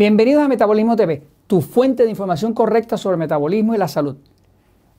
Bienvenidos 0.00 0.42
a 0.42 0.48
Metabolismo 0.48 0.96
TV, 0.96 1.22
tu 1.46 1.60
fuente 1.60 2.04
de 2.04 2.08
información 2.08 2.54
correcta 2.54 2.96
sobre 2.96 3.18
metabolismo 3.18 3.74
y 3.74 3.76
la 3.76 3.86
salud. 3.86 4.16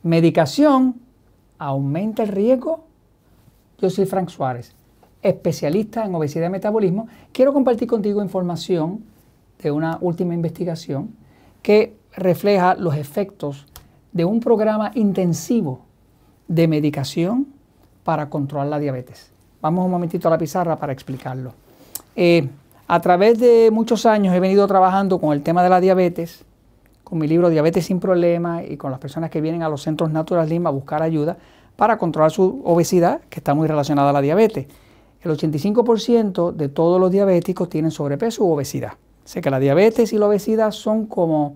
¿Medicación 0.04 0.94
aumenta 1.58 2.22
el 2.22 2.30
riesgo? 2.30 2.84
Yo 3.80 3.90
soy 3.90 4.06
Frank 4.06 4.30
Suárez, 4.30 4.76
especialista 5.24 6.06
en 6.06 6.14
obesidad 6.14 6.46
y 6.46 6.52
metabolismo. 6.52 7.08
Quiero 7.32 7.52
compartir 7.52 7.88
contigo 7.88 8.22
información 8.22 9.04
de 9.64 9.72
una 9.72 9.98
última 10.02 10.36
investigación 10.36 11.16
que 11.64 11.98
refleja 12.16 12.76
los 12.76 12.96
efectos 12.96 13.66
de 14.12 14.24
un 14.24 14.40
programa 14.40 14.92
intensivo 14.94 15.80
de 16.48 16.68
medicación 16.68 17.48
para 18.04 18.30
controlar 18.30 18.68
la 18.68 18.78
diabetes. 18.78 19.32
Vamos 19.64 19.84
un 19.84 19.90
momentito 19.90 20.28
a 20.28 20.32
la 20.32 20.38
pizarra 20.38 20.76
para 20.76 20.94
explicarlo. 20.94 21.54
Eh, 22.16 22.48
a 22.92 23.00
través 23.00 23.40
de 23.40 23.70
muchos 23.72 24.06
años 24.06 24.36
he 24.36 24.42
venido 24.42 24.68
trabajando 24.68 25.18
con 25.18 25.32
el 25.32 25.44
tema 25.44 25.64
de 25.64 25.70
la 25.70 25.80
diabetes, 25.80 26.44
con 27.06 27.20
mi 27.20 27.26
libro 27.26 27.50
Diabetes 27.50 27.86
sin 27.86 28.02
Problemas 28.02 28.66
y 28.70 28.76
con 28.76 28.92
las 28.92 29.00
personas 29.00 29.30
que 29.30 29.40
vienen 29.40 29.64
a 29.64 29.70
los 29.70 29.84
centros 29.84 30.12
Natural 30.12 30.46
Slim 30.46 30.68
a 30.68 30.72
buscar 30.72 31.02
ayuda 31.02 31.38
para 31.78 31.98
controlar 31.98 32.32
su 32.32 32.62
obesidad, 32.66 33.22
que 33.30 33.40
está 33.40 33.54
muy 33.54 33.70
relacionada 33.70 34.10
a 34.10 34.12
la 34.12 34.20
diabetes. 34.20 34.68
El 35.22 35.32
85% 35.32 36.52
de 36.52 36.68
todos 36.68 37.00
los 37.00 37.12
diabéticos 37.12 37.70
tienen 37.70 37.92
sobrepeso 37.92 38.44
u 38.44 38.52
obesidad. 38.52 38.96
Sé 39.24 39.40
que 39.40 39.50
la 39.50 39.60
diabetes 39.60 40.12
y 40.12 40.18
la 40.18 40.28
obesidad 40.28 40.72
son 40.72 41.06
como 41.06 41.56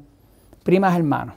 primas 0.64 0.96
hermanos. 0.96 1.36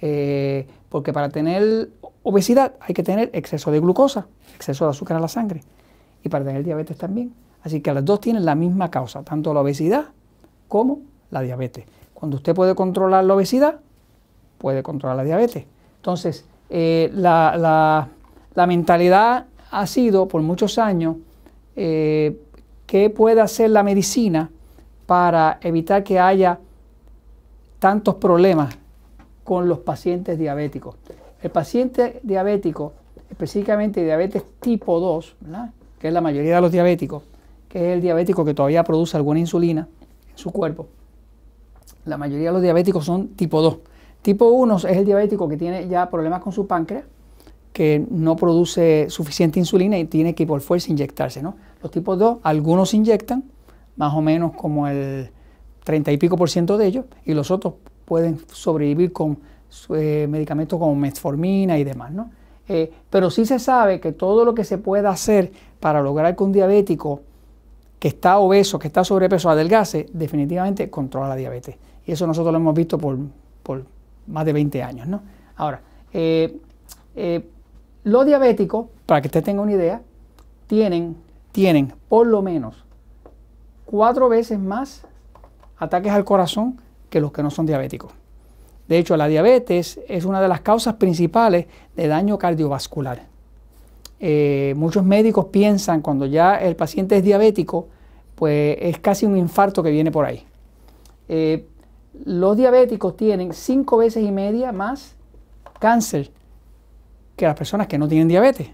Eh, 0.00 0.66
porque 0.88 1.12
para 1.12 1.28
tener 1.28 1.90
obesidad 2.22 2.72
hay 2.80 2.94
que 2.94 3.02
tener 3.02 3.28
exceso 3.34 3.70
de 3.70 3.80
glucosa, 3.80 4.28
exceso 4.54 4.86
de 4.86 4.92
azúcar 4.92 5.16
en 5.18 5.20
la 5.20 5.28
sangre. 5.28 5.62
Y 6.24 6.30
para 6.30 6.42
tener 6.42 6.64
diabetes 6.64 6.96
también. 6.96 7.34
Así 7.66 7.80
que 7.80 7.92
las 7.92 8.04
dos 8.04 8.20
tienen 8.20 8.44
la 8.44 8.54
misma 8.54 8.92
causa, 8.92 9.24
tanto 9.24 9.52
la 9.52 9.60
obesidad 9.60 10.04
como 10.68 11.00
la 11.32 11.40
diabetes. 11.40 11.84
Cuando 12.14 12.36
usted 12.36 12.54
puede 12.54 12.76
controlar 12.76 13.24
la 13.24 13.34
obesidad, 13.34 13.80
puede 14.56 14.84
controlar 14.84 15.16
la 15.16 15.24
diabetes. 15.24 15.64
Entonces, 15.96 16.44
eh, 16.70 17.10
la, 17.12 18.06
mentalidad 18.54 19.46
ha 19.72 19.86
sido 19.88 20.28
por 20.28 20.42
muchos 20.42 20.78
años 20.78 21.16
eh, 21.74 22.40
qué 22.86 23.10
puede 23.10 23.40
hacer 23.40 23.70
la 23.70 23.82
medicina 23.82 24.48
para 25.06 25.58
evitar 25.60 26.04
que 26.04 26.20
haya 26.20 26.60
tantos 27.80 28.14
problemas 28.14 28.78
con 29.42 29.68
los 29.68 29.80
pacientes 29.80 30.38
diabéticos. 30.38 30.94
El 31.42 31.50
paciente 31.50 32.20
diabético, 32.22 32.92
específicamente 33.28 34.04
diabetes 34.04 34.44
tipo 34.60 35.00
2, 35.00 35.34
que 35.98 36.06
es 36.06 36.14
la 36.14 36.20
mayoría 36.20 36.54
de 36.54 36.60
los 36.60 36.70
diabéticos, 36.70 37.24
que 37.68 37.78
es 37.78 37.94
el 37.94 38.00
diabético 38.00 38.44
que 38.44 38.54
todavía 38.54 38.84
produce 38.84 39.16
alguna 39.16 39.40
insulina 39.40 39.88
en 40.30 40.38
su 40.38 40.50
cuerpo. 40.50 40.86
La 42.04 42.16
mayoría 42.16 42.48
de 42.48 42.52
los 42.52 42.62
diabéticos 42.62 43.04
son 43.04 43.28
tipo 43.28 43.60
2. 43.60 43.78
Tipo 44.22 44.46
1 44.48 44.76
es 44.76 44.84
el 44.84 45.04
diabético 45.04 45.48
que 45.48 45.56
tiene 45.56 45.88
ya 45.88 46.08
problemas 46.08 46.40
con 46.40 46.52
su 46.52 46.66
páncreas, 46.66 47.04
que 47.72 48.04
no 48.10 48.36
produce 48.36 49.06
suficiente 49.10 49.58
insulina 49.58 49.98
y 49.98 50.06
tiene 50.06 50.34
que 50.34 50.46
por 50.46 50.60
fuerza 50.60 50.90
inyectarse. 50.90 51.42
¿no? 51.42 51.56
Los 51.82 51.90
tipos 51.90 52.18
2, 52.18 52.38
algunos 52.42 52.94
inyectan, 52.94 53.44
más 53.96 54.14
o 54.14 54.22
menos 54.22 54.52
como 54.54 54.88
el 54.88 55.30
30 55.84 56.12
y 56.12 56.16
pico 56.16 56.36
por 56.36 56.48
ciento 56.48 56.78
de 56.78 56.86
ellos, 56.86 57.04
y 57.24 57.34
los 57.34 57.50
otros 57.50 57.74
pueden 58.04 58.38
sobrevivir 58.52 59.12
con 59.12 59.38
eh, 59.94 60.26
medicamentos 60.28 60.78
como 60.78 60.94
metformina 60.94 61.78
y 61.78 61.84
demás. 61.84 62.12
¿no? 62.12 62.30
Eh, 62.68 62.92
pero 63.10 63.30
sí 63.30 63.46
se 63.46 63.58
sabe 63.58 64.00
que 64.00 64.12
todo 64.12 64.44
lo 64.44 64.54
que 64.54 64.64
se 64.64 64.78
pueda 64.78 65.10
hacer 65.10 65.52
para 65.78 66.02
lograr 66.02 66.34
que 66.34 66.42
un 66.42 66.52
diabético 66.52 67.22
que 68.06 68.10
está 68.10 68.38
obeso, 68.38 68.78
que 68.78 68.86
está 68.86 69.02
sobrepeso, 69.02 69.50
adelgase, 69.50 70.06
definitivamente 70.12 70.88
controla 70.88 71.30
la 71.30 71.34
diabetes. 71.34 71.74
Y 72.06 72.12
eso 72.12 72.24
nosotros 72.24 72.52
lo 72.52 72.58
hemos 72.58 72.72
visto 72.72 72.98
por, 72.98 73.18
más 74.28 74.46
de 74.46 74.52
20 74.52 74.80
años. 74.80 75.08
¿no? 75.08 75.22
Ahora, 75.56 75.80
eh, 76.12 76.56
eh, 77.16 77.44
los 78.04 78.24
diabéticos, 78.24 78.86
para 79.06 79.20
que 79.20 79.26
usted 79.26 79.42
tenga 79.42 79.60
una 79.60 79.72
idea, 79.72 80.02
tienen, 80.68 81.16
tienen 81.50 81.92
por 82.08 82.28
lo 82.28 82.42
menos 82.42 82.84
cuatro 83.86 84.28
veces 84.28 84.60
más 84.60 85.02
ataques 85.76 86.12
al 86.12 86.24
corazón 86.24 86.80
que 87.10 87.20
los 87.20 87.32
que 87.32 87.42
no 87.42 87.50
son 87.50 87.66
diabéticos. 87.66 88.12
De 88.86 88.98
hecho, 88.98 89.16
la 89.16 89.26
diabetes 89.26 89.98
es 90.06 90.24
una 90.24 90.40
de 90.40 90.46
las 90.46 90.60
causas 90.60 90.94
principales 90.94 91.66
de 91.96 92.06
daño 92.06 92.38
cardiovascular. 92.38 93.24
Eh, 94.20 94.74
muchos 94.76 95.04
médicos 95.04 95.46
piensan 95.46 96.02
cuando 96.02 96.24
ya 96.24 96.54
el 96.54 96.76
paciente 96.76 97.16
es 97.16 97.24
diabético, 97.24 97.88
pues 98.36 98.76
es 98.80 98.98
casi 99.00 99.26
un 99.26 99.36
infarto 99.36 99.82
que 99.82 99.90
viene 99.90 100.12
por 100.12 100.24
ahí. 100.24 100.44
Eh, 101.28 101.66
los 102.24 102.56
diabéticos 102.56 103.16
tienen 103.16 103.52
cinco 103.52 103.96
veces 103.96 104.22
y 104.22 104.30
media 104.30 104.72
más 104.72 105.16
cáncer 105.80 106.30
que 107.34 107.46
las 107.46 107.56
personas 107.56 107.88
que 107.88 107.98
no 107.98 108.06
tienen 108.06 108.28
diabetes. 108.28 108.68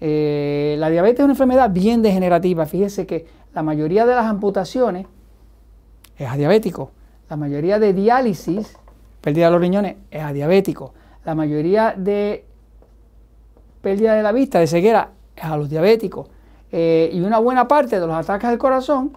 Eh, 0.00 0.76
la 0.78 0.90
diabetes 0.90 1.20
es 1.20 1.24
una 1.24 1.32
enfermedad 1.32 1.70
bien 1.70 2.02
degenerativa. 2.02 2.66
Fíjese 2.66 3.06
que 3.06 3.26
la 3.54 3.62
mayoría 3.62 4.06
de 4.06 4.14
las 4.14 4.26
amputaciones 4.26 5.06
es 6.18 6.28
a 6.28 6.36
diabético. 6.36 6.92
La 7.28 7.36
mayoría 7.36 7.78
de 7.78 7.92
diálisis, 7.92 8.76
pérdida 9.20 9.46
de 9.46 9.52
los 9.52 9.60
riñones, 9.60 9.96
es 10.10 10.22
a 10.22 10.32
diabético. 10.32 10.94
La 11.24 11.34
mayoría 11.34 11.94
de 11.96 12.44
pérdida 13.80 14.14
de 14.14 14.22
la 14.22 14.32
vista, 14.32 14.60
de 14.60 14.66
ceguera, 14.66 15.10
es 15.34 15.44
a 15.44 15.56
los 15.56 15.68
diabéticos. 15.68 16.28
Eh, 16.78 17.08
y 17.10 17.20
una 17.22 17.38
buena 17.38 17.66
parte 17.66 17.98
de 17.98 18.06
los 18.06 18.14
ataques 18.14 18.50
del 18.50 18.58
corazón 18.58 19.12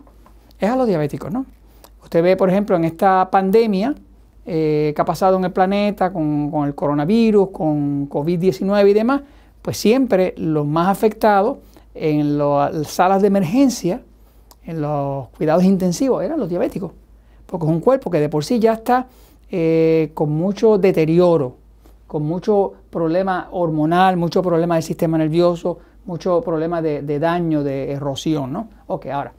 es 0.57 0.69
a 0.69 0.77
los 0.77 0.87
diabéticos, 0.87 1.29
¿no? 1.29 1.45
Usted 2.01 2.23
ve, 2.23 2.37
por 2.37 2.49
ejemplo, 2.49 2.77
en 2.77 2.85
esta 2.85 3.29
pandemia 3.29 3.95
eh, 4.45 4.93
que 4.95 5.01
ha 5.01 5.03
pasado 5.03 5.35
en 5.35 5.43
el 5.43 5.51
planeta 5.51 6.13
con, 6.13 6.53
el 6.65 6.73
coronavirus, 6.73 7.49
con 7.49 8.07
COVID-19 8.07 8.89
y 8.89 8.93
demás, 8.93 9.23
pues 9.61 9.75
siempre 9.75 10.33
los 10.37 10.65
más 10.65 10.87
afectados 10.87 11.57
en 11.95 12.37
las 12.37 12.87
salas 12.87 13.21
de 13.21 13.27
emergencia, 13.27 14.03
en 14.63 14.79
los 14.79 15.27
cuidados 15.35 15.65
intensivos, 15.65 16.23
eran 16.23 16.39
los 16.39 16.47
diabéticos, 16.47 16.93
porque 17.45 17.65
es 17.65 17.71
un 17.73 17.81
cuerpo 17.81 18.09
que 18.09 18.21
de 18.21 18.29
por 18.29 18.45
sí 18.45 18.59
ya 18.59 18.71
está 18.71 19.07
eh, 19.51 20.11
con 20.13 20.31
mucho 20.31 20.77
deterioro, 20.77 21.57
con 22.07 22.23
mucho 22.23 22.71
problema 22.89 23.49
hormonal, 23.51 24.15
mucho 24.15 24.41
problema 24.41 24.75
del 24.75 24.83
sistema 24.83 25.17
nervioso, 25.17 25.79
mucho 26.09 26.41
problema 26.41 26.81
de, 26.81 27.19
daño, 27.19 27.63
de 27.63 27.91
erosión, 27.91 28.51
¿no? 28.51 28.67
Ok, 28.87 29.05
ahora, 29.05 29.31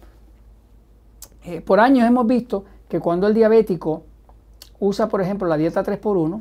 eh, 1.45 1.61
por 1.61 1.81
años 1.81 2.07
hemos 2.07 2.27
visto 2.29 2.65
que 2.89 3.01
cuando 3.01 3.27
el 3.27 3.35
diabético 3.35 4.05
usa, 4.79 5.09
por 5.09 5.21
ejemplo, 5.21 5.49
la 5.49 5.57
dieta 5.57 5.83
3x1, 5.83 6.41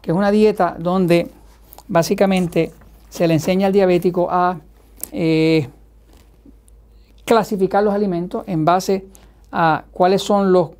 que 0.00 0.10
es 0.10 0.16
una 0.16 0.32
dieta 0.32 0.76
donde 0.76 1.30
básicamente 1.86 2.72
se 3.08 3.28
le 3.28 3.34
enseña 3.34 3.68
al 3.68 3.72
diabético 3.72 4.26
a 4.28 4.58
eh, 5.12 5.68
clasificar 7.24 7.84
los 7.84 7.94
alimentos 7.94 8.42
en 8.48 8.64
base 8.64 9.06
a 9.52 9.84
cuáles 9.92 10.20
son 10.20 10.52
los 10.52 10.70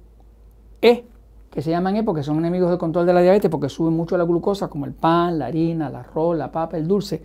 E 0.80 1.04
que 1.52 1.60
se 1.60 1.70
llaman 1.70 1.96
E 1.96 2.02
porque 2.02 2.22
son 2.22 2.38
enemigos 2.38 2.70
del 2.70 2.78
control 2.78 3.06
de 3.06 3.12
la 3.12 3.20
diabetes 3.20 3.50
porque 3.50 3.68
suben 3.68 3.94
mucho 3.94 4.16
la 4.16 4.24
glucosa, 4.24 4.68
como 4.68 4.86
el 4.86 4.92
pan, 4.92 5.38
la 5.38 5.46
harina, 5.46 5.88
el 5.88 5.94
arroz, 5.94 6.36
la 6.36 6.50
papa, 6.50 6.78
el 6.78 6.88
dulce. 6.88 7.20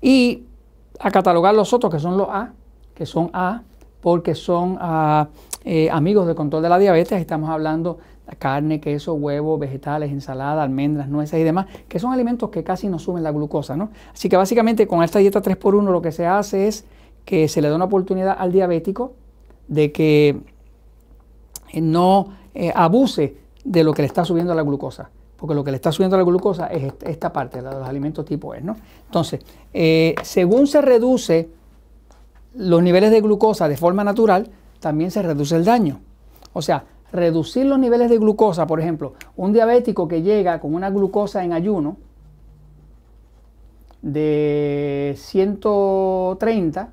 Y 0.00 0.44
a 0.98 1.10
catalogar 1.10 1.54
los 1.54 1.72
otros, 1.72 1.92
que 1.92 2.00
son 2.00 2.16
los 2.16 2.28
A, 2.28 2.52
que 2.94 3.06
son 3.06 3.30
A, 3.32 3.62
porque 4.00 4.34
son 4.34 4.78
eh, 5.64 5.88
amigos 5.90 6.26
del 6.26 6.36
control 6.36 6.62
de 6.62 6.68
la 6.68 6.78
diabetes. 6.78 7.20
Estamos 7.20 7.50
hablando 7.50 7.98
de 8.28 8.36
carne, 8.36 8.80
queso, 8.80 9.14
huevo, 9.14 9.58
vegetales, 9.58 10.10
ensalada, 10.10 10.62
almendras, 10.62 11.08
nueces 11.08 11.40
y 11.40 11.44
demás, 11.44 11.66
que 11.88 11.98
son 11.98 12.12
alimentos 12.12 12.50
que 12.50 12.64
casi 12.64 12.88
no 12.88 12.98
suben 12.98 13.22
la 13.22 13.30
glucosa. 13.30 13.76
¿no? 13.76 13.90
Así 14.12 14.28
que 14.28 14.36
básicamente 14.36 14.86
con 14.86 15.02
esta 15.02 15.18
dieta 15.18 15.42
3x1 15.42 15.90
lo 15.90 16.02
que 16.02 16.12
se 16.12 16.26
hace 16.26 16.68
es 16.68 16.84
que 17.24 17.48
se 17.48 17.60
le 17.60 17.68
da 17.68 17.76
una 17.76 17.84
oportunidad 17.86 18.36
al 18.38 18.52
diabético 18.52 19.12
de 19.68 19.92
que 19.92 20.40
no 21.74 22.28
eh, 22.54 22.72
abuse 22.74 23.36
de 23.64 23.84
lo 23.84 23.92
que 23.92 24.02
le 24.02 24.06
está 24.06 24.24
subiendo 24.24 24.54
la 24.54 24.62
glucosa. 24.62 25.10
Porque 25.40 25.54
lo 25.54 25.64
que 25.64 25.70
le 25.70 25.76
está 25.76 25.90
subiendo 25.90 26.18
la 26.18 26.22
glucosa 26.22 26.66
es 26.66 26.92
esta 27.00 27.32
parte, 27.32 27.62
la 27.62 27.70
de 27.70 27.80
los 27.80 27.88
alimentos 27.88 28.26
tipo 28.26 28.54
E. 28.54 28.60
¿no? 28.60 28.76
Entonces, 29.06 29.40
eh, 29.72 30.14
según 30.22 30.66
se 30.66 30.82
reduce 30.82 31.48
los 32.54 32.82
niveles 32.82 33.10
de 33.10 33.22
glucosa 33.22 33.66
de 33.66 33.78
forma 33.78 34.04
natural, 34.04 34.50
también 34.80 35.10
se 35.10 35.22
reduce 35.22 35.56
el 35.56 35.64
daño. 35.64 36.00
O 36.52 36.60
sea, 36.60 36.84
reducir 37.10 37.64
los 37.64 37.78
niveles 37.78 38.10
de 38.10 38.18
glucosa, 38.18 38.66
por 38.66 38.80
ejemplo, 38.80 39.14
un 39.34 39.54
diabético 39.54 40.06
que 40.06 40.20
llega 40.20 40.60
con 40.60 40.74
una 40.74 40.90
glucosa 40.90 41.42
en 41.42 41.54
ayuno 41.54 41.96
de 44.02 45.14
130 45.16 46.90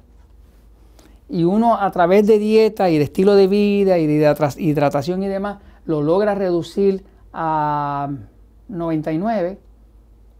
y 1.29 1.43
uno 1.43 1.75
a 1.75 1.91
través 1.91 2.25
de 2.25 2.39
dieta 2.39 2.89
y 2.89 2.97
de 2.97 3.03
estilo 3.03 3.35
de 3.35 3.47
vida 3.47 3.97
y 3.97 4.07
de 4.07 4.33
hidratación 4.57 5.21
y 5.23 5.27
demás 5.27 5.57
lo 5.85 6.01
logra 6.01 6.35
reducir 6.35 7.03
a 7.33 8.09
99, 8.69 9.59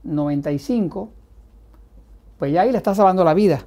95, 0.03 1.09
pues 2.37 2.51
ya 2.51 2.61
ahí 2.61 2.71
le 2.71 2.77
está 2.77 2.93
salvando 2.95 3.23
la 3.23 3.33
vida. 3.33 3.65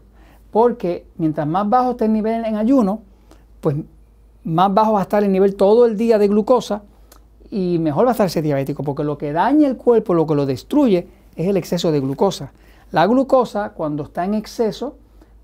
Porque 0.51 1.07
mientras 1.17 1.47
más 1.47 1.69
bajo 1.69 1.93
esté 1.93 2.07
el 2.07 2.13
nivel 2.13 2.45
en 2.45 2.57
ayuno, 2.57 3.03
pues 3.61 3.77
más 4.45 4.73
bajo 4.73 4.95
va 4.95 5.01
a 5.01 5.03
estar 5.03 5.23
el 5.23 5.33
nivel 5.33 5.55
todo 5.55 5.87
el 5.87 5.97
día 5.97 6.19
de 6.19 6.29
glucosa 6.29 6.83
y 7.51 7.79
mejor 7.79 8.07
va 8.07 8.11
a 8.11 8.13
estar 8.13 8.27
ese 8.27 8.43
diabético, 8.43 8.83
porque 8.83 9.05
lo 9.05 9.19
que 9.19 9.33
daña 9.33 9.69
el 9.69 9.77
cuerpo, 9.77 10.15
lo 10.15 10.27
que 10.27 10.35
lo 10.35 10.47
destruye, 10.47 11.09
es 11.37 11.49
el 11.49 11.57
exceso 11.57 11.93
de 11.93 12.01
glucosa. 12.01 12.53
La 12.93 13.07
glucosa, 13.07 13.71
cuando 13.71 14.05
está 14.05 14.25
en 14.25 14.35
exceso, 14.35 14.97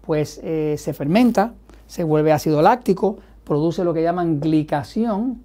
pues 0.03 0.41
eh, 0.43 0.77
se 0.79 0.93
fermenta, 0.93 1.55
se 1.87 2.05
vuelve 2.05 2.33
ácido 2.33 2.63
láctico, 2.63 3.19
produce 3.45 3.85
lo 3.85 3.93
que 3.93 4.03
llaman 4.03 4.41
glicación, 4.41 5.43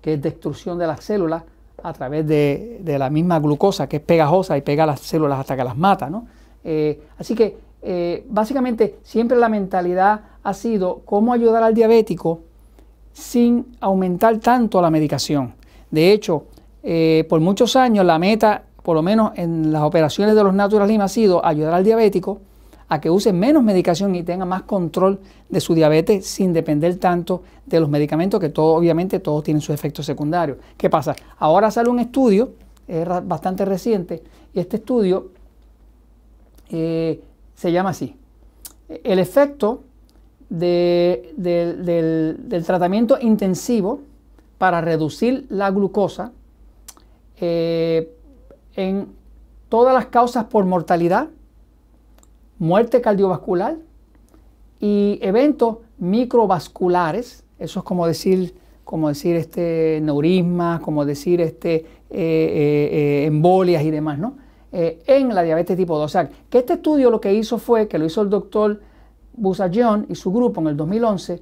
que 0.00 0.14
es 0.14 0.22
destrucción 0.22 0.78
de 0.78 0.86
las 0.86 1.04
células 1.04 1.44
a 1.82 1.92
través 1.92 2.26
de, 2.26 2.80
la 2.84 3.10
misma 3.10 3.38
glucosa, 3.38 3.88
que 3.88 3.96
es 3.96 4.02
pegajosa 4.02 4.56
y 4.56 4.62
pega 4.62 4.86
las 4.86 5.00
células 5.00 5.38
hasta 5.38 5.56
que 5.56 5.64
las 5.64 5.76
mata. 5.76 6.10
Eh, 6.64 7.00
así 7.18 7.34
que 7.34 7.56
eh, 7.82 8.24
básicamente 8.28 8.96
siempre 9.02 9.38
la 9.38 9.48
mentalidad 9.48 10.20
ha 10.42 10.54
sido 10.54 11.02
cómo 11.04 11.32
ayudar 11.32 11.62
al 11.62 11.74
diabético 11.74 12.40
sin 13.12 13.66
aumentar 13.80 14.38
tanto 14.38 14.80
la 14.80 14.90
medicación. 14.90 15.54
De 15.90 16.12
hecho, 16.12 16.44
eh, 16.82 17.24
por 17.28 17.40
muchos 17.40 17.76
años 17.76 18.04
la 18.04 18.18
meta, 18.18 18.62
por 18.82 18.96
lo 18.96 19.02
menos 19.02 19.32
en 19.36 19.72
las 19.72 19.82
operaciones 19.82 20.34
de 20.34 20.42
los 20.42 20.54
Natural 20.54 21.00
ha 21.00 21.08
sido 21.08 21.44
ayudar 21.44 21.74
al 21.74 21.84
diabético 21.84 22.40
a 22.88 23.00
que 23.00 23.10
use 23.10 23.32
menos 23.32 23.62
medicación 23.62 24.14
y 24.14 24.22
tenga 24.22 24.44
más 24.44 24.62
control 24.62 25.20
de 25.48 25.60
su 25.60 25.74
diabetes 25.74 26.26
sin 26.26 26.52
depender 26.52 26.96
tanto 26.96 27.42
de 27.66 27.80
los 27.80 27.88
medicamentos, 27.88 28.40
que 28.40 28.48
todo, 28.48 28.74
obviamente 28.74 29.20
todos 29.20 29.44
tienen 29.44 29.60
sus 29.60 29.74
efectos 29.74 30.06
secundarios. 30.06 30.58
¿Qué 30.76 30.88
pasa? 30.88 31.14
Ahora 31.38 31.70
sale 31.70 31.90
un 31.90 32.00
estudio, 32.00 32.52
es 32.86 33.06
bastante 33.24 33.64
reciente, 33.64 34.22
y 34.54 34.60
este 34.60 34.76
estudio 34.76 35.28
eh, 36.70 37.20
se 37.54 37.72
llama 37.72 37.90
así. 37.90 38.16
El 38.88 39.18
efecto 39.18 39.82
del, 40.48 41.34
tratamiento 42.64 43.18
intensivo 43.20 44.00
para 44.56 44.80
reducir 44.80 45.46
la 45.50 45.70
glucosa 45.70 46.32
eh, 47.40 48.10
en 48.74 49.08
todas 49.68 49.94
las 49.94 50.06
causas 50.06 50.44
por 50.44 50.64
mortalidad, 50.64 51.28
muerte 52.58 53.00
cardiovascular 53.00 53.76
y 54.80 55.18
eventos 55.22 55.78
microvasculares, 55.98 57.44
eso 57.58 57.80
es 57.80 57.84
como 57.84 58.06
decir, 58.06 58.54
como 58.84 59.08
decir 59.08 59.36
este 59.36 60.00
neurisma, 60.02 60.80
como 60.82 61.04
decir 61.04 61.40
este 61.40 61.74
eh, 61.74 61.84
eh, 62.10 63.24
embolias 63.26 63.82
y 63.84 63.90
demás, 63.90 64.18
¿no? 64.18 64.36
en 64.70 65.34
la 65.34 65.42
diabetes 65.42 65.78
tipo 65.78 65.96
2. 65.96 66.04
O 66.04 66.08
sea, 66.08 66.28
que 66.50 66.58
este 66.58 66.74
estudio 66.74 67.10
lo 67.10 67.22
que 67.22 67.32
hizo 67.32 67.56
fue, 67.56 67.88
que 67.88 67.98
lo 67.98 68.04
hizo 68.04 68.20
el 68.20 68.28
doctor 68.28 68.82
Busayon 69.32 70.06
y 70.10 70.14
su 70.14 70.30
grupo 70.30 70.60
en 70.60 70.66
el 70.66 70.76
2011, 70.76 71.40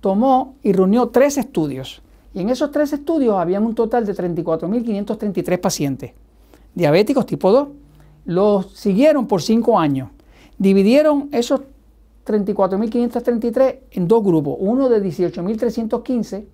tomó 0.00 0.56
y 0.64 0.72
reunió 0.72 1.08
tres 1.08 1.38
estudios 1.38 2.02
y 2.36 2.40
en 2.40 2.50
esos 2.50 2.70
tres 2.70 2.92
estudios 2.92 3.36
habían 3.38 3.64
un 3.64 3.74
total 3.74 4.04
de 4.04 4.14
34.533 4.14 5.58
pacientes 5.58 6.12
diabéticos 6.74 7.24
tipo 7.24 7.50
2. 7.50 7.68
Los 8.26 8.72
siguieron 8.72 9.26
por 9.26 9.40
cinco 9.40 9.78
años. 9.78 10.10
Dividieron 10.58 11.28
esos 11.32 11.60
34.533 12.26 13.78
en 13.92 14.08
dos 14.08 14.24
grupos. 14.24 14.56
Uno 14.58 14.88
de 14.88 15.02
18.315 15.02 16.44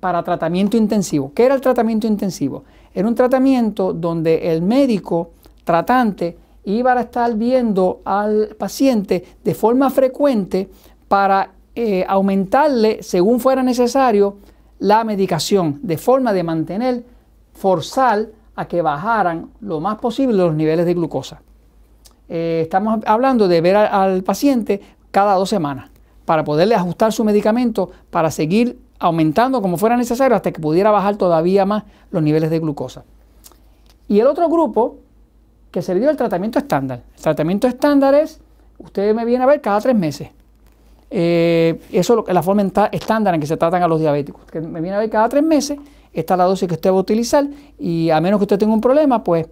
para 0.00 0.22
tratamiento 0.22 0.76
intensivo. 0.76 1.32
¿Qué 1.34 1.44
era 1.44 1.54
el 1.54 1.60
tratamiento 1.60 2.06
intensivo? 2.06 2.64
Era 2.94 3.08
un 3.08 3.14
tratamiento 3.14 3.92
donde 3.92 4.52
el 4.52 4.62
médico 4.62 5.30
tratante 5.64 6.36
iba 6.64 6.92
a 6.92 7.00
estar 7.00 7.34
viendo 7.34 8.00
al 8.04 8.56
paciente 8.58 9.24
de 9.42 9.54
forma 9.54 9.90
frecuente 9.90 10.68
para 11.08 11.52
eh, 11.74 12.04
aumentarle, 12.06 13.02
según 13.02 13.40
fuera 13.40 13.62
necesario, 13.62 14.38
la 14.78 15.04
medicación 15.04 15.80
de 15.82 15.98
forma 15.98 16.32
de 16.32 16.42
mantener, 16.42 17.04
forzar 17.52 18.28
a 18.54 18.66
que 18.66 18.82
bajaran 18.82 19.50
lo 19.60 19.80
más 19.80 19.98
posible 19.98 20.36
los 20.36 20.54
niveles 20.54 20.86
de 20.86 20.94
glucosa. 20.94 21.42
Eh, 22.28 22.60
estamos 22.62 23.00
hablando 23.06 23.48
de 23.48 23.60
ver 23.60 23.76
al 23.76 24.22
paciente 24.22 24.80
cada 25.10 25.34
dos 25.34 25.48
semanas 25.48 25.90
para 26.24 26.44
poderle 26.44 26.74
ajustar 26.74 27.12
su 27.12 27.24
medicamento 27.24 27.90
para 28.10 28.30
seguir 28.30 28.78
aumentando 28.98 29.62
como 29.62 29.78
fuera 29.78 29.96
necesario 29.96 30.36
hasta 30.36 30.52
que 30.52 30.60
pudiera 30.60 30.90
bajar 30.90 31.16
todavía 31.16 31.64
más 31.64 31.84
los 32.10 32.22
niveles 32.22 32.50
de 32.50 32.58
glucosa. 32.58 33.04
Y 34.08 34.20
el 34.20 34.26
otro 34.26 34.48
grupo 34.48 34.96
que 35.70 35.82
se 35.82 35.94
le 35.94 36.00
dio 36.00 36.10
el 36.10 36.16
tratamiento 36.16 36.58
estándar. 36.58 37.02
El 37.16 37.22
tratamiento 37.22 37.66
estándar 37.66 38.14
es, 38.14 38.40
usted 38.78 39.14
me 39.14 39.24
viene 39.24 39.44
a 39.44 39.46
ver 39.46 39.60
cada 39.60 39.80
tres 39.80 39.94
meses. 39.94 40.28
Eh, 41.10 41.80
eso 41.92 42.24
es 42.26 42.34
la 42.34 42.42
forma 42.42 42.62
estándar 42.92 43.34
en 43.34 43.40
que 43.40 43.46
se 43.46 43.56
tratan 43.56 43.82
a 43.82 43.88
los 43.88 44.00
diabéticos. 44.00 44.44
Que 44.46 44.60
me 44.60 44.80
viene 44.80 44.96
a 44.96 45.00
ver 45.00 45.10
cada 45.10 45.28
tres 45.28 45.42
meses, 45.42 45.78
esta 46.12 46.34
es 46.34 46.38
la 46.38 46.44
dosis 46.44 46.68
que 46.68 46.74
usted 46.74 46.90
va 46.90 46.96
a 46.96 47.00
utilizar 47.00 47.46
y 47.78 48.10
a 48.10 48.20
menos 48.20 48.38
que 48.38 48.44
usted 48.44 48.58
tenga 48.58 48.74
un 48.74 48.80
problema, 48.80 49.22
pues 49.22 49.46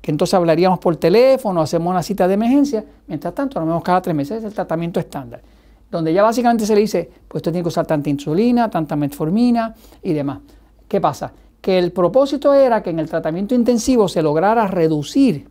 que 0.00 0.10
entonces 0.10 0.34
hablaríamos 0.34 0.78
por 0.78 0.96
teléfono, 0.96 1.60
hacemos 1.60 1.90
una 1.90 2.02
cita 2.02 2.28
de 2.28 2.34
emergencia. 2.34 2.84
Mientras 3.06 3.34
tanto, 3.34 3.58
nos 3.58 3.68
vemos 3.68 3.82
cada 3.82 4.00
tres 4.02 4.14
meses, 4.14 4.38
es 4.38 4.44
el 4.44 4.54
tratamiento 4.54 5.00
estándar. 5.00 5.42
Donde 5.90 6.12
ya 6.12 6.22
básicamente 6.22 6.66
se 6.66 6.74
le 6.74 6.82
dice, 6.82 7.10
pues 7.26 7.40
usted 7.40 7.52
tiene 7.52 7.64
que 7.64 7.68
usar 7.68 7.86
tanta 7.86 8.10
insulina, 8.10 8.70
tanta 8.70 8.94
metformina 8.96 9.74
y 10.02 10.12
demás. 10.12 10.40
¿Qué 10.86 11.00
pasa? 11.00 11.32
Que 11.60 11.78
el 11.78 11.92
propósito 11.92 12.54
era 12.54 12.82
que 12.82 12.90
en 12.90 12.98
el 12.98 13.08
tratamiento 13.08 13.54
intensivo 13.54 14.08
se 14.08 14.22
lograra 14.22 14.66
reducir 14.66 15.48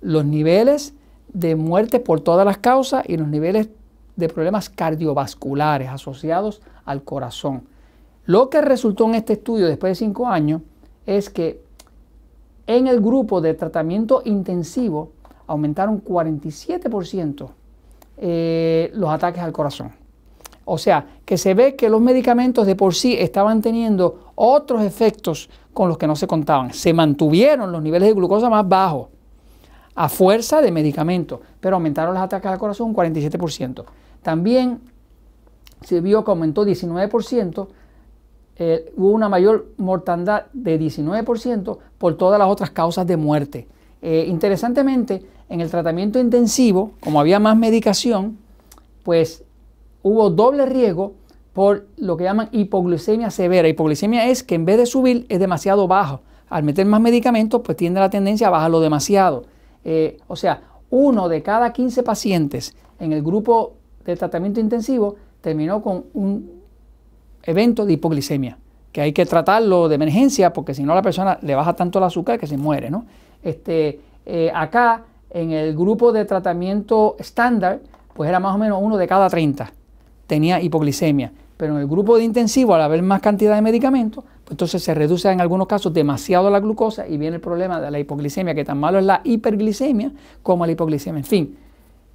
los 0.00 0.24
niveles 0.24 0.94
de 1.32 1.56
muerte 1.56 2.00
por 2.00 2.20
todas 2.20 2.46
las 2.46 2.58
causas 2.58 3.04
y 3.06 3.16
los 3.16 3.28
niveles 3.28 3.68
de 4.16 4.28
problemas 4.28 4.70
cardiovasculares 4.70 5.88
asociados 5.90 6.62
al 6.84 7.02
corazón. 7.02 7.64
Lo 8.24 8.50
que 8.50 8.60
resultó 8.60 9.04
en 9.06 9.14
este 9.14 9.34
estudio 9.34 9.66
después 9.66 9.90
de 9.92 10.06
cinco 10.06 10.26
años 10.26 10.62
es 11.04 11.30
que 11.30 11.60
en 12.66 12.86
el 12.86 13.00
grupo 13.00 13.40
de 13.40 13.54
tratamiento 13.54 14.22
intensivo 14.24 15.12
aumentaron 15.46 16.02
47% 16.02 17.48
eh, 18.18 18.90
los 18.94 19.10
ataques 19.10 19.42
al 19.42 19.52
corazón. 19.52 19.92
O 20.64 20.78
sea, 20.78 21.06
que 21.24 21.38
se 21.38 21.54
ve 21.54 21.76
que 21.76 21.88
los 21.88 22.00
medicamentos 22.00 22.66
de 22.66 22.74
por 22.74 22.94
sí 22.94 23.14
estaban 23.16 23.62
teniendo 23.62 24.32
otros 24.34 24.82
efectos 24.82 25.48
con 25.72 25.88
los 25.88 25.96
que 25.96 26.08
no 26.08 26.16
se 26.16 26.26
contaban. 26.26 26.72
Se 26.72 26.92
mantuvieron 26.92 27.70
los 27.70 27.82
niveles 27.82 28.08
de 28.08 28.14
glucosa 28.14 28.50
más 28.50 28.68
bajos 28.68 29.08
a 29.94 30.08
fuerza 30.08 30.60
de 30.60 30.72
medicamentos, 30.72 31.40
pero 31.60 31.76
aumentaron 31.76 32.14
los 32.14 32.22
ataques 32.22 32.50
al 32.50 32.58
corazón 32.58 32.88
un 32.88 32.94
47%. 32.96 33.84
También 34.22 34.80
se 35.82 36.00
vio 36.00 36.24
que 36.24 36.30
aumentó 36.32 36.66
19%, 36.66 37.68
eh, 38.58 38.92
hubo 38.96 39.10
una 39.10 39.28
mayor 39.28 39.66
mortandad 39.76 40.46
de 40.52 40.80
19% 40.80 41.78
por 41.98 42.16
todas 42.16 42.38
las 42.38 42.48
otras 42.48 42.70
causas 42.70 43.06
de 43.06 43.16
muerte. 43.16 43.68
Eh, 44.02 44.26
interesantemente, 44.28 45.22
en 45.48 45.60
el 45.60 45.70
tratamiento 45.70 46.18
intensivo, 46.18 46.92
como 47.00 47.20
había 47.20 47.38
más 47.38 47.56
medicación, 47.56 48.38
pues 49.02 49.44
hubo 50.02 50.30
doble 50.30 50.66
riesgo 50.66 51.14
por 51.52 51.86
lo 51.96 52.16
que 52.16 52.24
llaman 52.24 52.48
hipoglucemia 52.52 53.30
severa. 53.30 53.68
Hipoglucemia 53.68 54.26
es 54.28 54.42
que 54.42 54.54
en 54.54 54.64
vez 54.64 54.78
de 54.78 54.86
subir 54.86 55.26
es 55.28 55.38
demasiado 55.38 55.88
bajo. 55.88 56.20
Al 56.48 56.62
meter 56.62 56.86
más 56.86 57.00
medicamentos, 57.00 57.62
pues 57.64 57.76
tiende 57.76 58.00
la 58.00 58.10
tendencia 58.10 58.48
a 58.48 58.50
bajarlo 58.50 58.80
demasiado. 58.80 59.44
Eh, 59.84 60.18
o 60.28 60.36
sea, 60.36 60.62
uno 60.90 61.28
de 61.28 61.42
cada 61.42 61.72
15 61.72 62.02
pacientes 62.02 62.76
en 63.00 63.12
el 63.12 63.22
grupo 63.22 63.74
de 64.04 64.16
tratamiento 64.16 64.60
intensivo 64.60 65.16
terminó 65.40 65.82
con 65.82 66.04
un 66.14 66.55
evento 67.46 67.86
de 67.86 67.94
hipoglicemia, 67.94 68.58
que 68.92 69.00
hay 69.00 69.12
que 69.12 69.24
tratarlo 69.24 69.88
de 69.88 69.94
emergencia 69.94 70.52
porque 70.52 70.74
si 70.74 70.82
no 70.82 70.94
la 70.94 71.02
persona 71.02 71.38
le 71.42 71.54
baja 71.54 71.74
tanto 71.74 71.98
el 71.98 72.04
azúcar 72.04 72.38
que 72.38 72.46
se 72.46 72.56
muere. 72.56 72.90
¿no? 72.90 73.06
Este, 73.42 74.00
eh, 74.26 74.50
acá, 74.54 75.04
en 75.30 75.52
el 75.52 75.74
grupo 75.74 76.12
de 76.12 76.24
tratamiento 76.24 77.16
estándar, 77.18 77.80
pues 78.12 78.28
era 78.28 78.40
más 78.40 78.54
o 78.54 78.58
menos 78.58 78.78
uno 78.82 78.96
de 78.96 79.06
cada 79.06 79.28
30 79.28 79.72
tenía 80.26 80.60
hipoglicemia. 80.60 81.32
Pero 81.56 81.74
en 81.74 81.80
el 81.80 81.86
grupo 81.86 82.18
de 82.18 82.24
intensivo, 82.24 82.74
al 82.74 82.82
haber 82.82 83.02
más 83.02 83.20
cantidad 83.20 83.54
de 83.54 83.62
medicamentos, 83.62 84.24
pues 84.44 84.50
entonces 84.52 84.82
se 84.82 84.94
reduce 84.94 85.30
en 85.30 85.40
algunos 85.40 85.66
casos 85.66 85.92
demasiado 85.92 86.50
la 86.50 86.60
glucosa 86.60 87.08
y 87.08 87.16
viene 87.16 87.36
el 87.36 87.40
problema 87.40 87.80
de 87.80 87.90
la 87.90 87.98
hipoglicemia, 87.98 88.54
que 88.54 88.64
tan 88.64 88.78
malo 88.78 88.98
es 88.98 89.04
la 89.04 89.22
hiperglicemia 89.24 90.12
como 90.42 90.66
la 90.66 90.72
hipoglicemia. 90.72 91.20
En 91.20 91.24
fin, 91.24 91.58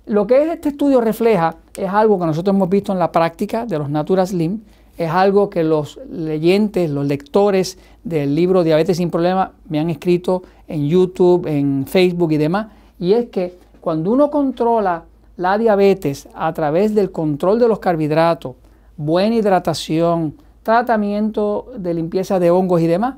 lo 0.05 0.27
que 0.27 0.51
este 0.51 0.69
estudio 0.69 1.01
refleja 1.01 1.55
es 1.75 1.89
algo 1.89 2.19
que 2.19 2.25
nosotros 2.27 2.55
hemos 2.55 2.69
visto 2.69 2.91
en 2.91 2.99
la 2.99 3.11
práctica 3.11 3.65
de 3.65 3.79
los 3.79 3.89
Natura 3.89 4.25
Slim, 4.25 4.61
es 4.97 5.09
algo 5.09 5.49
que 5.49 5.63
los 5.63 5.99
leyentes, 6.11 6.89
los 6.89 7.05
lectores 7.05 7.77
del 8.03 8.35
libro 8.35 8.63
Diabetes 8.63 8.97
sin 8.97 9.09
Problema 9.09 9.53
me 9.69 9.79
han 9.79 9.89
escrito 9.89 10.43
en 10.67 10.87
YouTube, 10.87 11.47
en 11.47 11.85
Facebook 11.87 12.31
y 12.31 12.37
demás, 12.37 12.67
y 12.99 13.13
es 13.13 13.29
que 13.29 13.55
cuando 13.79 14.11
uno 14.11 14.29
controla 14.29 15.05
la 15.37 15.57
diabetes 15.57 16.27
a 16.35 16.53
través 16.53 16.93
del 16.93 17.11
control 17.11 17.59
de 17.59 17.67
los 17.67 17.79
carbohidratos, 17.79 18.55
buena 18.95 19.35
hidratación, 19.35 20.35
tratamiento 20.61 21.71
de 21.77 21.93
limpieza 21.93 22.39
de 22.39 22.51
hongos 22.51 22.81
y 22.81 22.87
demás, 22.87 23.15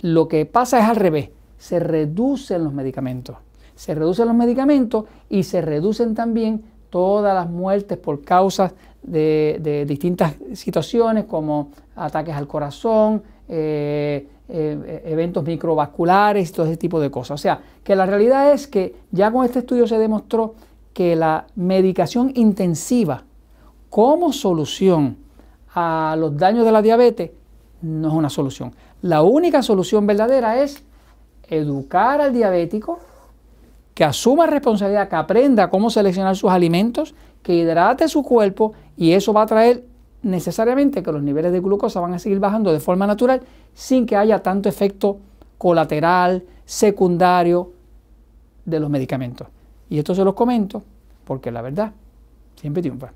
lo 0.00 0.26
que 0.28 0.46
pasa 0.46 0.80
es 0.80 0.84
al 0.86 0.96
revés, 0.96 1.30
se 1.58 1.78
reducen 1.78 2.64
los 2.64 2.72
medicamentos. 2.72 3.36
Se 3.74 3.94
reducen 3.94 4.26
los 4.26 4.34
medicamentos 4.34 5.04
y 5.28 5.44
se 5.44 5.60
reducen 5.60 6.14
también 6.16 6.64
todas 6.90 7.34
las 7.34 7.48
muertes 7.48 7.98
por 7.98 8.22
causas 8.22 8.72
de, 9.02 9.84
distintas 9.86 10.34
situaciones 10.54 11.24
como 11.24 11.70
ataques 11.96 12.34
al 12.34 12.46
corazón, 12.46 13.22
eh, 13.48 14.26
eh, 14.48 15.02
eventos 15.06 15.44
microvasculares, 15.44 16.52
todo 16.52 16.66
ese 16.66 16.76
tipo 16.76 17.00
de 17.00 17.10
cosas. 17.10 17.32
O 17.32 17.42
sea, 17.42 17.60
que 17.84 17.94
la 17.94 18.06
realidad 18.06 18.52
es 18.52 18.66
que 18.66 18.94
ya 19.10 19.30
con 19.30 19.44
este 19.44 19.60
estudio 19.60 19.86
se 19.86 19.98
demostró 19.98 20.54
que 20.92 21.16
la 21.16 21.46
medicación 21.54 22.32
intensiva 22.34 23.24
como 23.90 24.32
solución 24.32 25.16
a 25.74 26.16
los 26.18 26.36
daños 26.36 26.64
de 26.64 26.72
la 26.72 26.82
diabetes 26.82 27.30
no 27.82 28.08
es 28.08 28.14
una 28.14 28.30
solución. 28.30 28.72
La 29.02 29.22
única 29.22 29.62
solución 29.62 30.06
verdadera 30.06 30.60
es 30.60 30.82
educar 31.48 32.20
al 32.20 32.32
diabético, 32.32 32.98
que 33.94 34.04
asuma 34.04 34.46
responsabilidad, 34.46 35.08
que 35.08 35.16
aprenda 35.16 35.70
cómo 35.70 35.90
seleccionar 35.90 36.36
sus 36.36 36.50
alimentos, 36.50 37.14
que 37.42 37.54
hidrate 37.54 38.08
su 38.08 38.22
cuerpo 38.22 38.72
y 38.98 39.12
eso 39.12 39.32
va 39.32 39.42
a 39.42 39.46
traer 39.46 39.84
necesariamente 40.22 41.04
que 41.04 41.12
los 41.12 41.22
niveles 41.22 41.52
de 41.52 41.60
glucosa 41.60 42.00
van 42.00 42.14
a 42.14 42.18
seguir 42.18 42.40
bajando 42.40 42.72
de 42.72 42.80
forma 42.80 43.06
natural 43.06 43.40
sin 43.72 44.04
que 44.04 44.16
haya 44.16 44.42
tanto 44.42 44.68
efecto 44.68 45.18
colateral, 45.56 46.44
secundario 46.64 47.70
de 48.64 48.80
los 48.80 48.90
medicamentos. 48.90 49.46
Y 49.88 49.98
esto 49.98 50.16
se 50.16 50.24
los 50.24 50.34
comento 50.34 50.82
porque 51.24 51.52
la 51.52 51.62
verdad 51.62 51.92
siempre 52.56 52.82
triunfa. 52.82 53.12